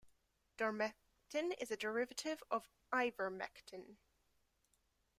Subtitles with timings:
[0.57, 3.97] Doramectin is a derivative of ivermectin.